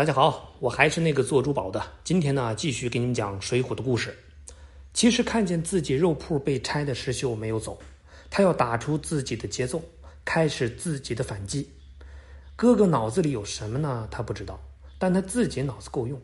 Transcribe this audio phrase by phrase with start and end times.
[0.00, 1.84] 大家好，我还是那个做珠宝的。
[2.02, 4.16] 今天呢，继续给你们讲《水浒》的故事。
[4.94, 7.78] 其实看见自己肉铺被拆的石秀没有走，
[8.30, 9.82] 他要打出自己的节奏，
[10.24, 11.68] 开始自己的反击。
[12.56, 14.08] 哥哥脑子里有什么呢？
[14.10, 14.58] 他不知道，
[14.98, 16.18] 但他自己脑子够用，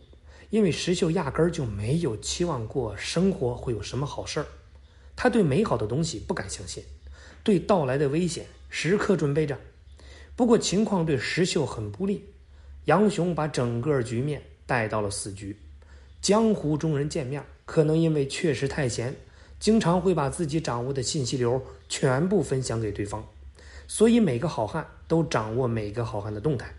[0.49, 4.47] 因为石秀压根儿就没有期望过生活会有什么好事儿。
[5.15, 6.83] 他对美好的东西不敢相信，
[7.45, 9.61] 对到来的危险时刻准备着。
[10.35, 12.25] 不过情况对石秀很不利，
[12.87, 15.57] 杨雄把整个局面带到了死局。
[16.23, 19.17] 江湖中人见面，可能因为确实太闲，
[19.59, 23.27] 经常会把自己掌握的信息流全部分享给对方，
[23.89, 26.73] 所以每个好汉都掌握每个好汉的动态。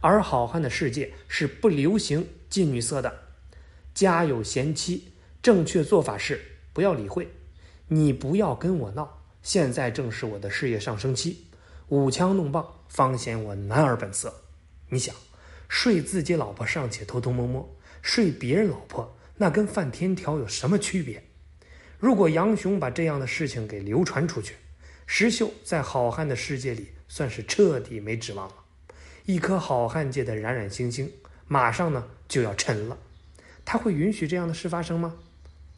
[0.00, 3.12] 而好汉的世界是不流行近女色的，
[3.92, 6.40] 家有贤妻，正确做法是
[6.72, 7.28] 不要理会。
[7.88, 11.46] 你不要跟我闹，现在正是我的事业上升期，
[11.88, 14.32] 舞枪弄棒方显我男儿本色。
[14.88, 15.14] 你想，
[15.70, 21.22] 睡自己老婆尚且偷偷摸摸，睡别人老婆那跟犯天条有什么区别？
[22.00, 24.56] 如果杨雄把这样的事情给流传出去，
[25.06, 28.54] 石秀在好汉的世界里算是彻底没指望了，
[29.26, 31.08] 一颗好汉界的冉冉星星，
[31.46, 32.98] 马上呢就要沉了。
[33.64, 35.14] 他会允许这样的事发生吗？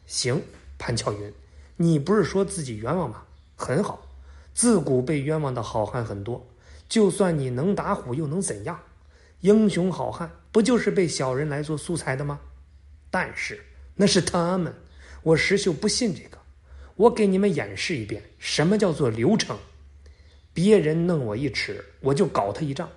[0.07, 0.41] 行，
[0.79, 1.31] 潘巧云。
[1.77, 3.25] 你不是说自己冤枉吗？
[3.55, 4.07] 很好，
[4.55, 6.47] 自古被冤枉的好汉很多，
[6.89, 8.79] 就算你能打虎又能怎样？
[9.43, 12.39] 英雄好汉不就是被小人来做素材的吗？
[13.11, 13.59] 但是
[13.93, 14.73] 那是他们，
[15.21, 16.37] 我石秀不信这个。
[16.95, 19.57] 我给你们演示一遍，什么叫做流程。
[20.53, 22.89] 别人弄我一尺，我就搞他一丈。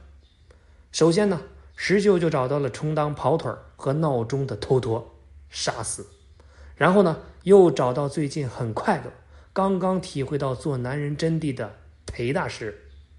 [0.93, 1.43] 首先呢，
[1.75, 5.19] 石秀就找到了充当跑腿和闹钟的头陀，
[5.51, 6.07] 杀死。
[6.77, 9.13] 然后呢，又找到最近很快乐、
[9.53, 11.75] 刚刚体会到做男人真谛的
[12.07, 12.73] 裴大师，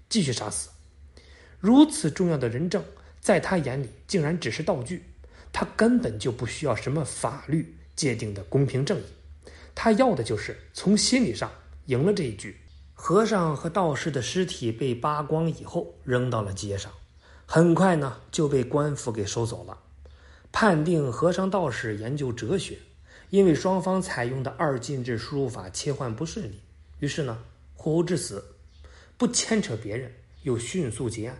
[0.08, 0.70] 继续杀死。
[1.60, 2.82] 如此重要的人证，
[3.28, 5.04] 在他眼里竟然只是道具，
[5.52, 9.04] 他根本就不需要什么法律界定的公平正义，
[9.74, 11.52] 他要的就是从心理上
[11.88, 12.56] 赢了这一局。
[12.94, 16.90] 和尚和道士的尸体被扒光以后，扔到了街上，
[17.44, 19.76] 很快呢就被官府给收走了，
[20.50, 22.78] 判定和尚道士研究哲学。
[23.28, 26.62] 因为双方采用的二进制输入法切换不顺利，
[27.00, 28.42] 于是呢，互殴致死，
[29.18, 30.10] 不牵扯别人，
[30.44, 31.36] 又迅速结案。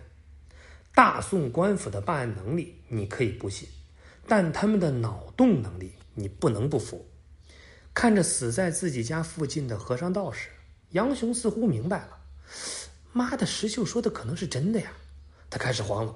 [0.99, 3.69] 大宋官府的办案能力你可以不信，
[4.27, 7.07] 但他们的脑洞能力你不能不服。
[7.93, 10.49] 看着死在自己家附近的和尚道士，
[10.89, 12.19] 杨雄似乎明白了，
[13.13, 14.91] 妈的，石秀说的可能是真的呀！
[15.49, 16.13] 他开始慌了，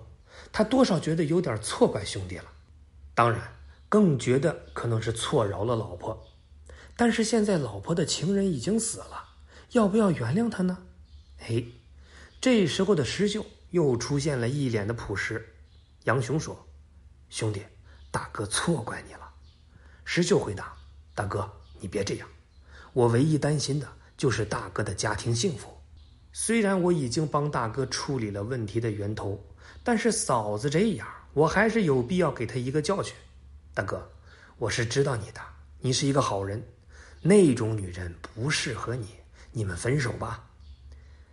[0.51, 2.45] 他多少觉得有点错怪兄弟了，
[3.15, 3.41] 当然。
[3.87, 6.27] 更觉得可能是错饶了老婆，
[6.97, 9.29] 但是现在老婆的情人已经死了，
[9.71, 10.79] 要不要原谅他呢？
[11.39, 11.63] 哎，
[12.41, 15.43] 这时候的石秀又出现了一脸的朴实。
[16.03, 16.55] 杨雄说
[17.29, 17.65] ：“兄弟，
[18.11, 19.33] 大哥错怪你了。”
[20.05, 20.71] 石秀回答
[21.15, 22.27] ：“大哥，你别这样，
[22.93, 25.75] 我唯一担心的就是大哥的家庭幸福。
[26.31, 29.43] 虽然我已经帮大哥处理了问题的源头，
[29.83, 33.15] 但是嫂子这样，我还是有必要给他一个教训。”
[33.73, 34.07] 大哥，
[34.59, 35.41] 我是知道你的，
[35.79, 36.63] 你是一个好人，
[37.23, 39.07] 那种女人不适合你，
[39.51, 40.47] 你们分手吧。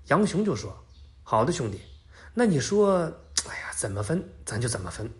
[0.07, 0.75] 杨雄就说
[1.23, 1.79] ：“好的，兄弟，
[2.35, 3.13] 那你说，
[3.49, 5.11] 哎呀，怎么分，咱就怎么分。”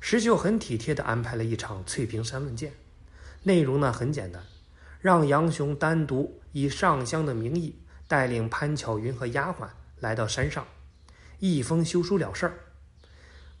[0.00, 2.72] 石秀很体贴的安排了一场翠屏山论剑，
[3.42, 4.42] 内容呢很简单，
[5.00, 9.68] 让杨雄单独以上香的名义带领潘巧云和丫鬟
[9.98, 10.66] 来到山上，
[11.38, 12.54] 一封休书了事儿。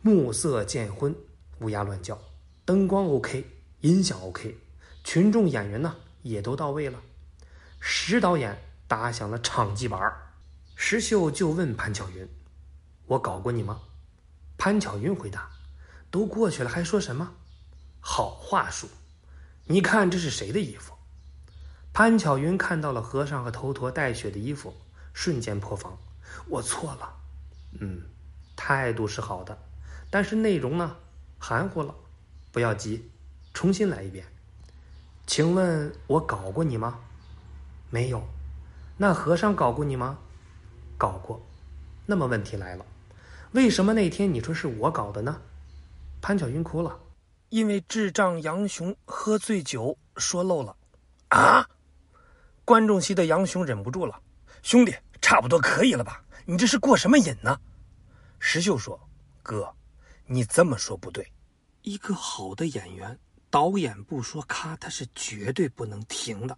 [0.00, 1.14] 暮色渐昏，
[1.58, 2.18] 乌鸦乱叫。
[2.64, 3.44] 灯光 OK，
[3.80, 4.56] 音响 OK，
[5.04, 6.98] 群众演员呢也都到位了。
[7.80, 8.56] 石导演
[8.86, 10.12] 打响了场记板
[10.74, 12.26] 石秀就问潘巧云
[13.10, 13.80] ：“我搞过你吗？”
[14.56, 15.50] 潘巧云回答
[16.12, 17.32] ：“都过去了，还说什么？
[18.00, 18.88] 好话术！
[19.64, 20.94] 你看这是谁的衣服？”
[21.92, 24.72] 潘巧云看到了和尚和头陀带血的衣服，
[25.12, 25.98] 瞬间破防
[26.46, 27.16] ：“我错了。”
[27.80, 28.02] 嗯，
[28.54, 29.58] 态度是好的，
[30.08, 30.96] 但是内容呢
[31.38, 31.94] 含糊了。
[32.52, 33.10] 不要急，
[33.52, 34.24] 重新来一遍。
[35.26, 37.00] 请问我搞过你吗？
[37.90, 38.22] 没有。
[38.98, 40.18] 那和尚搞过你吗？
[40.96, 41.40] 搞过。
[42.06, 42.84] 那么问题来了，
[43.52, 45.40] 为什么那天你说是我搞的呢？
[46.20, 46.98] 潘巧云哭了，
[47.48, 50.76] 因为智障杨雄喝醉酒说漏了。
[51.28, 51.68] 啊！
[52.64, 54.20] 观众席的杨雄忍不住了，
[54.62, 56.22] 兄弟，差不多可以了吧？
[56.44, 57.58] 你这是过什么瘾呢？
[58.38, 59.00] 石秀说
[59.42, 59.74] ：“哥，
[60.26, 61.26] 你这么说不对。”
[61.82, 63.18] 一个好的演员，
[63.48, 66.56] 导演不说咔，他是绝对不能停的。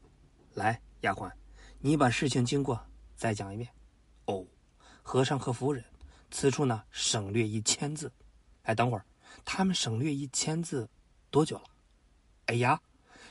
[0.54, 1.30] 来，丫鬟，
[1.78, 2.78] 你把事情经过
[3.16, 3.68] 再讲一遍。
[4.26, 4.44] 哦，
[5.02, 5.84] 和尚和夫人，
[6.32, 8.10] 此处呢省略一千字。
[8.62, 9.04] 哎，等会儿，
[9.44, 10.88] 他们省略一千字
[11.30, 11.64] 多久了？
[12.46, 12.80] 哎呀，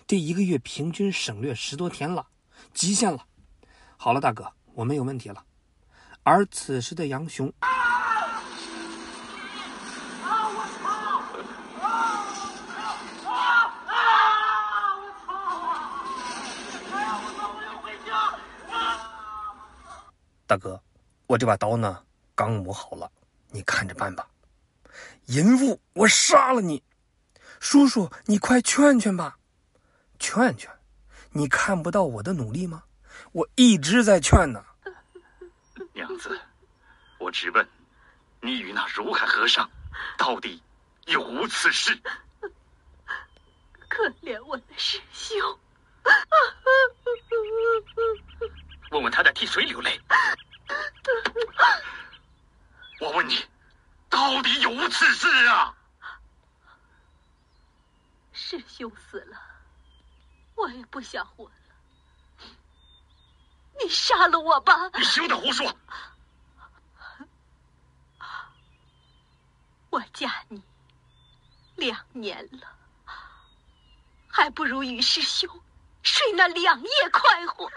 [0.05, 2.27] 这一个月平均省略十多天了，
[2.73, 3.25] 极限了。
[3.97, 5.43] 好了，大哥，我们有问题了。
[6.23, 7.51] 而此时的杨雄。
[20.45, 20.83] 大哥，
[21.27, 22.03] 我这把刀呢，
[22.41, 23.11] 刚磨好了，
[23.51, 24.27] 你看着办吧。
[25.27, 26.81] 淫妇，我杀了你！
[27.59, 29.37] 叔叔，你快劝劝吧。
[30.17, 30.67] 劝劝？
[31.29, 32.85] 你看不到我的努力吗？
[33.31, 34.65] 我一直在劝呢。
[35.93, 36.41] 娘子，
[37.19, 37.69] 我直问，
[38.41, 39.69] 你与那如海和尚
[40.17, 40.63] 到底
[41.05, 41.95] 有无此事？
[43.87, 45.39] 可怜我的师兄。
[48.89, 50.01] 问问他在替谁流泪？
[52.99, 53.43] 我问你，
[54.09, 55.75] 到底有无此事啊？
[58.33, 59.41] 师兄死了，
[60.55, 61.51] 我也不想活了。
[63.81, 64.89] 你杀了我吧！
[64.93, 65.75] 你休得胡说！
[69.89, 70.61] 我嫁你
[71.75, 72.75] 两年了，
[74.29, 75.61] 还不如与师兄
[76.03, 77.71] 睡那两夜快活。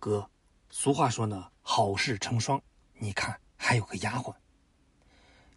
[0.00, 0.30] 哥，
[0.70, 2.60] 俗话说呢，好事成双。
[2.94, 4.34] 你看，还有个丫鬟。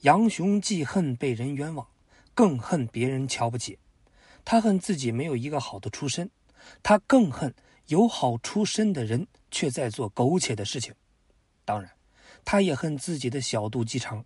[0.02, 1.88] 杨雄既恨被人冤枉，
[2.34, 3.80] 更恨别人瞧不起。
[4.44, 6.30] 他恨自己没有一个好的出身，
[6.84, 7.56] 他更恨
[7.88, 10.94] 有好出身的人却在做苟且的事情。
[11.64, 11.90] 当然，
[12.44, 14.26] 他也恨自己的小肚鸡肠。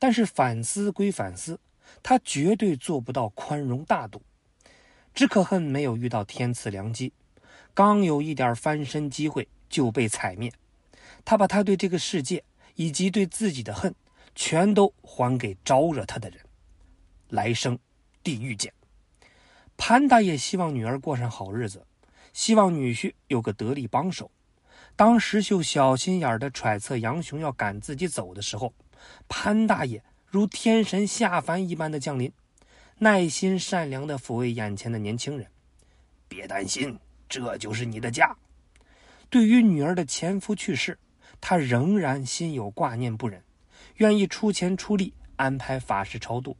[0.00, 1.60] 但是反思归反思，
[2.02, 4.20] 他绝对做不到宽容大度。
[5.14, 7.12] 只可恨没有遇到天赐良机，
[7.74, 10.50] 刚有一点翻身机会就被踩灭。
[11.24, 12.42] 他把他对这个世界
[12.76, 13.94] 以及对自己的恨，
[14.34, 16.38] 全都还给招惹他的人。
[17.28, 17.78] 来生，
[18.22, 18.72] 地狱见。
[19.76, 21.84] 潘大爷希望女儿过上好日子，
[22.32, 24.30] 希望女婿有个得力帮手。
[24.94, 28.72] 当石秀小心眼的揣测杨雄要赶自己走的时候，
[29.26, 32.32] 潘大爷如天神下凡一般的降临，
[32.98, 35.48] 耐心善良的抚慰眼前的年轻人。
[36.28, 36.96] 别担心，
[37.34, 38.36] 这就是你的家。
[39.28, 40.96] 对于女儿的前夫去世，
[41.40, 43.42] 他仍然心有挂念不忍，
[43.96, 46.56] 愿意出钱出力安排法事超度。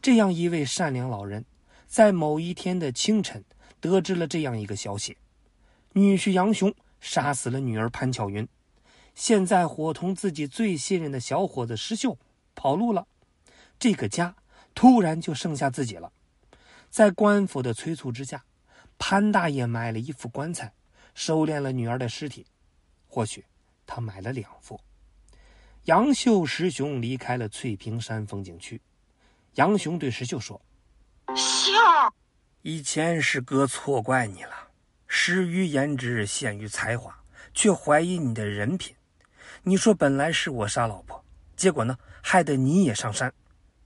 [0.00, 1.44] 这样一位善良老人，
[1.86, 3.44] 在某一天的清晨，
[3.78, 5.18] 得知了这样一个消息：
[5.92, 8.48] 女婿杨雄杀死了女儿潘巧云。
[9.14, 12.16] 现在伙同自己最信任的小伙子石秀
[12.54, 13.06] 跑路了，
[13.78, 14.34] 这个家
[14.74, 16.10] 突然就剩下自己了。
[16.88, 18.42] 在官府的催促之下，
[19.00, 20.70] 潘大爷买了一副棺材，
[21.14, 22.46] 收敛了女儿的尸体。
[23.08, 23.42] 或许
[23.86, 24.78] 他买了两副。
[25.84, 28.80] 杨秀、石雄离开了翠屏山风景区。
[29.54, 30.60] 杨雄对石秀说
[31.34, 31.72] ：“秀，
[32.60, 34.68] 以前是哥错怪你了，
[35.08, 37.18] 失于颜值，陷于才华，
[37.54, 38.94] 却怀疑你的人品。”
[39.64, 41.24] 你说本来是我杀老婆，
[41.56, 43.32] 结果呢，害得你也上山，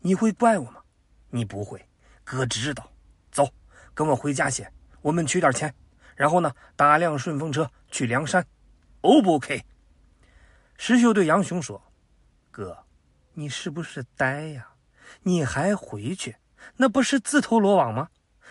[0.01, 0.83] 你会怪我吗？
[1.31, 1.89] 你不会，
[2.25, 2.91] 哥知道。
[3.31, 3.49] 走，
[3.95, 4.71] 跟我回家先，
[5.05, 5.71] 我们取点钱，
[6.17, 8.43] 然后呢，打辆顺风车去梁山
[9.03, 9.63] ，O 不 OK？
[10.79, 11.93] 石秀对杨雄说
[12.51, 12.87] ：“哥，
[13.35, 14.71] 你是不是呆呀？
[15.25, 16.37] 你还回去，
[16.79, 18.09] 那不是自投罗网吗？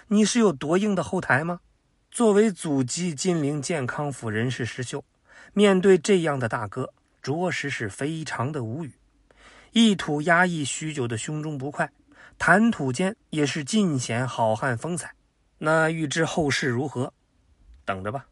[0.09, 1.59] 你是有多硬的后台吗？”
[2.11, 5.03] 作为祖籍金陵健康府人士，石秀
[5.53, 6.93] 面对这样的大哥。
[7.23, 8.93] 着实是非常的无语，
[9.71, 11.89] 一吐压抑许久的胸中不快，
[12.37, 15.15] 谈吐间也是尽显好汉风采。
[15.65, 17.13] 那预知后事如何，
[17.85, 18.25] 等着吧。